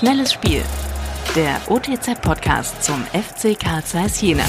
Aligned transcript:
Schnelles 0.00 0.32
Spiel. 0.32 0.62
Der 1.36 1.60
OTZ-Podcast 1.68 2.82
zum 2.82 3.04
FC 3.12 3.54
Karl 3.60 3.84
Zeiss 3.84 4.22
Jena. 4.22 4.46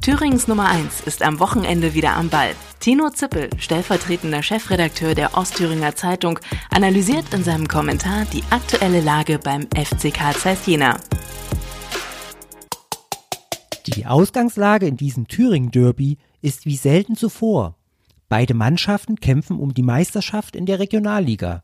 Thürings 0.00 0.48
Nummer 0.48 0.68
1 0.68 1.02
ist 1.02 1.22
am 1.22 1.38
Wochenende 1.38 1.94
wieder 1.94 2.16
am 2.16 2.28
Ball. 2.30 2.50
Tino 2.80 3.10
Zippel, 3.10 3.48
stellvertretender 3.58 4.42
Chefredakteur 4.42 5.14
der 5.14 5.38
Ostthüringer 5.38 5.94
Zeitung, 5.94 6.40
analysiert 6.68 7.32
in 7.32 7.44
seinem 7.44 7.68
Kommentar 7.68 8.24
die 8.32 8.42
aktuelle 8.50 9.00
Lage 9.00 9.38
beim 9.38 9.68
FC 9.72 10.12
Karl 10.12 10.34
Zeiss 10.34 10.66
Jena. 10.66 10.98
Die 13.86 14.04
Ausgangslage 14.04 14.88
in 14.88 14.96
diesem 14.96 15.28
Thüringen-Derby 15.28 16.18
ist 16.42 16.66
wie 16.66 16.76
selten 16.76 17.14
zuvor. 17.14 17.76
Beide 18.28 18.54
Mannschaften 18.54 19.14
kämpfen 19.20 19.60
um 19.60 19.74
die 19.74 19.84
Meisterschaft 19.84 20.56
in 20.56 20.66
der 20.66 20.80
Regionalliga. 20.80 21.62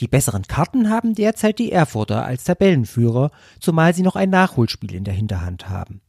Die 0.00 0.08
besseren 0.08 0.42
Karten 0.42 0.90
haben 0.90 1.14
derzeit 1.14 1.58
die 1.58 1.72
Erfurter 1.72 2.24
als 2.24 2.44
Tabellenführer, 2.44 3.30
zumal 3.60 3.94
sie 3.94 4.02
noch 4.02 4.16
ein 4.16 4.30
Nachholspiel 4.30 4.94
in 4.94 5.04
der 5.04 5.14
Hinterhand 5.14 5.68
haben. 5.68 6.00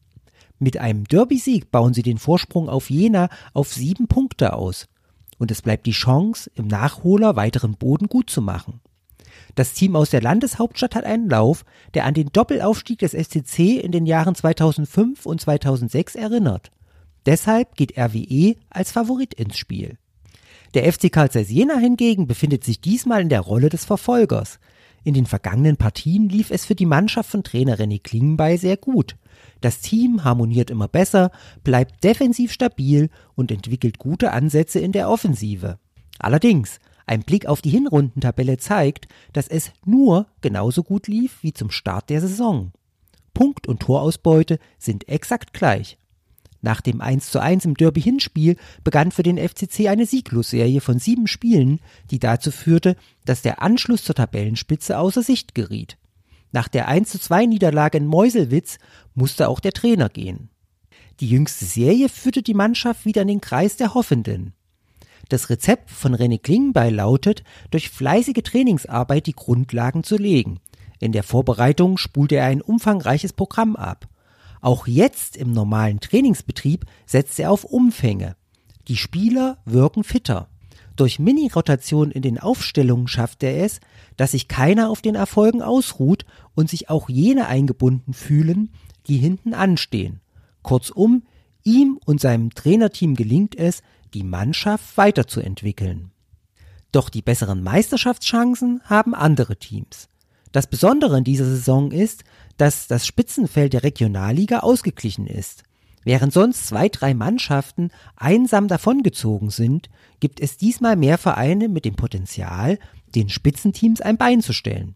Mit 0.60 0.78
einem 0.78 1.04
Derby-Sieg 1.04 1.72
bauen 1.72 1.94
sie 1.94 2.04
den 2.04 2.18
Vorsprung 2.18 2.70
auf 2.70 2.90
Jena 2.90 3.30
auf 3.54 3.74
sieben 3.74 4.08
Punkte 4.08 4.54
aus. 4.54 4.88
Und 5.38 5.52
es 5.52 5.62
bleibt 5.62 5.86
die 5.86 5.92
Chance, 5.92 6.50
im 6.56 6.68
Nachholer 6.68 7.36
weiteren 7.36 7.76
Boden 7.76 8.08
gut 8.08 8.30
zu 8.30 8.42
machen. 8.42 8.80
Das 9.56 9.74
Team 9.74 9.96
aus 9.96 10.10
der 10.10 10.22
Landeshauptstadt 10.22 10.96
hat 10.96 11.04
einen 11.04 11.30
Lauf, 11.30 11.66
der 11.94 12.06
an 12.06 12.14
den 12.14 12.30
Doppelaufstieg 12.32 13.00
des 13.00 13.12
SCC 13.12 13.80
in 13.80 13.92
den 13.92 14.06
Jahren 14.06 14.36
2005 14.36 15.26
und 15.26 15.42
2006 15.42 16.16
erinnert. 16.16 16.72
Deshalb 17.26 17.76
geht 17.76 17.98
RWE 17.98 18.56
als 18.70 18.92
Favorit 18.92 19.34
ins 19.34 19.58
Spiel. 19.58 19.98
Der 20.74 20.92
FC 20.92 21.12
Karl 21.12 21.30
Zeiss 21.30 21.52
Jena 21.52 21.78
hingegen 21.78 22.26
befindet 22.26 22.64
sich 22.64 22.82
diesmal 22.82 23.22
in 23.22 23.30
der 23.30 23.42
Rolle 23.42 23.70
des 23.70 23.86
Verfolgers. 23.86 24.60
In 25.04 25.14
den 25.14 25.28
vergangenen 25.28 25.78
Partien 25.78 26.30
lief 26.30 26.50
es 26.50 26.66
für 26.66 26.74
die 26.74 26.88
Mannschaft 26.88 27.30
von 27.30 27.44
Trainer 27.44 27.78
René 27.78 28.02
Klingenbei 28.02 28.58
sehr 28.58 28.78
gut. 28.78 29.16
Das 29.62 29.82
Team 29.82 30.24
harmoniert 30.24 30.72
immer 30.72 30.88
besser, 30.88 31.32
bleibt 31.64 32.04
defensiv 32.04 32.52
stabil 32.52 33.10
und 33.36 33.52
entwickelt 33.52 34.00
gute 34.00 34.32
Ansätze 34.32 34.80
in 34.80 34.94
der 34.94 35.10
Offensive. 35.10 35.78
Allerdings, 36.18 36.80
ein 37.06 37.22
Blick 37.22 37.46
auf 37.46 37.62
die 37.62 37.70
Hinrundentabelle 37.70 38.58
zeigt, 38.58 39.08
dass 39.34 39.48
es 39.48 39.72
nur 39.86 40.28
genauso 40.42 40.84
gut 40.84 41.08
lief 41.08 41.44
wie 41.44 41.54
zum 41.54 41.70
Start 41.70 42.10
der 42.10 42.22
Saison. 42.22 42.72
Punkt- 43.34 43.68
und 43.68 43.82
Torausbeute 43.82 44.58
sind 44.80 45.08
exakt 45.10 45.54
gleich. 45.54 45.98
Nach 46.64 46.80
dem 46.80 47.02
1 47.02 47.30
zu 47.30 47.42
1 47.42 47.66
im 47.66 47.76
Derby-Hinspiel 47.76 48.56
begann 48.86 49.12
für 49.12 49.22
den 49.22 49.38
FCC 49.38 49.90
eine 49.90 50.06
Sieglosserie 50.06 50.80
von 50.80 50.98
sieben 50.98 51.28
Spielen, 51.28 51.82
die 52.10 52.20
dazu 52.20 52.52
führte, 52.52 52.96
dass 53.26 53.42
der 53.42 53.62
Anschluss 53.62 54.06
zur 54.06 54.16
Tabellenspitze 54.16 54.98
außer 54.98 55.22
Sicht 55.24 55.56
geriet. 55.56 55.98
Nach 56.54 56.70
der 56.70 56.88
1 56.88 57.10
zu 57.10 57.20
2 57.20 57.48
Niederlage 57.48 57.98
in 57.98 58.08
Meuselwitz 58.08 58.78
musste 59.14 59.50
auch 59.50 59.60
der 59.60 59.74
Trainer 59.74 60.08
gehen. 60.08 60.50
Die 61.20 61.28
jüngste 61.28 61.66
Serie 61.66 62.08
führte 62.08 62.42
die 62.42 62.54
Mannschaft 62.54 63.06
wieder 63.06 63.24
in 63.24 63.28
den 63.28 63.42
Kreis 63.42 63.76
der 63.76 63.94
Hoffenden. 63.94 64.54
Das 65.28 65.50
Rezept 65.50 65.92
von 65.92 66.16
René 66.16 66.40
Klingenbeil 66.42 66.96
lautet, 66.96 67.44
durch 67.72 67.90
fleißige 67.90 68.42
Trainingsarbeit 68.42 69.28
die 69.28 69.34
Grundlagen 69.34 70.06
zu 70.06 70.16
legen. 70.16 70.62
In 71.02 71.12
der 71.12 71.24
Vorbereitung 71.24 71.98
spulte 71.98 72.36
er 72.36 72.46
ein 72.46 72.62
umfangreiches 72.62 73.34
Programm 73.34 73.76
ab. 73.76 74.08
Auch 74.64 74.88
jetzt 74.88 75.36
im 75.36 75.52
normalen 75.52 76.00
Trainingsbetrieb 76.00 76.86
setzt 77.06 77.38
er 77.38 77.52
auf 77.52 77.66
Umfänge. 77.66 78.38
Die 78.88 78.96
Spieler 78.96 79.58
wirken 79.66 80.06
fitter. 80.06 80.48
Durch 80.96 81.20
Mini-Rotation 81.20 82.12
in 82.12 82.22
den 82.22 82.40
Aufstellungen 82.40 83.10
schafft 83.10 83.44
er 83.44 83.62
es, 83.66 83.82
dass 84.16 84.32
sich 84.32 84.48
keiner 84.48 84.90
auf 84.90 85.02
den 85.02 85.16
Erfolgen 85.16 85.62
ausruht 85.62 86.26
und 86.56 86.70
sich 86.70 86.90
auch 86.90 87.10
jene 87.10 87.48
eingebunden 87.48 88.14
fühlen, 88.14 88.70
die 89.08 89.18
hinten 89.18 89.54
anstehen. 89.54 90.22
Kurzum, 90.62 91.24
ihm 91.66 92.00
und 92.06 92.22
seinem 92.22 92.52
Trainerteam 92.52 93.16
gelingt 93.16 93.56
es, 93.56 93.82
die 94.14 94.24
Mannschaft 94.24 94.96
weiterzuentwickeln. 94.96 96.12
Doch 96.94 97.10
die 97.10 97.22
besseren 97.22 97.64
Meisterschaftschancen 97.64 98.82
haben 98.86 99.14
andere 99.14 99.58
Teams. 99.58 100.08
Das 100.54 100.68
Besondere 100.68 101.18
in 101.18 101.24
dieser 101.24 101.46
Saison 101.46 101.92
ist, 101.92 102.24
dass 102.58 102.88
das 102.88 103.08
Spitzenfeld 103.08 103.74
der 103.74 103.84
Regionalliga 103.84 104.60
ausgeglichen 104.60 105.26
ist. 105.26 105.64
Während 106.04 106.32
sonst 106.32 106.68
zwei, 106.68 106.90
drei 106.90 107.16
Mannschaften 107.16 107.90
einsam 108.16 108.68
davongezogen 108.68 109.50
sind, 109.50 109.90
gibt 110.20 110.40
es 110.40 110.58
diesmal 110.58 110.96
mehr 110.96 111.18
Vereine 111.18 111.70
mit 111.70 111.86
dem 111.86 111.96
Potenzial, 111.96 112.78
den 113.16 113.30
Spitzenteams 113.30 114.00
ein 114.02 114.18
Bein 114.18 114.42
zu 114.42 114.54
stellen. 114.54 114.96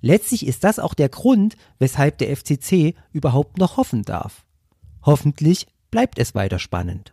Letztlich 0.00 0.46
ist 0.46 0.62
das 0.62 0.78
auch 0.78 0.94
der 0.94 1.08
Grund, 1.08 1.56
weshalb 1.80 2.18
der 2.18 2.36
FCC 2.36 2.94
überhaupt 3.12 3.58
noch 3.58 3.78
hoffen 3.78 4.02
darf. 4.04 4.44
Hoffentlich 5.02 5.66
bleibt 5.90 6.18
es 6.20 6.36
weiter 6.36 6.60
spannend. 6.60 7.12